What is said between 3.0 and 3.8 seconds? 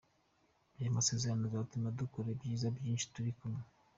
turi kumwe.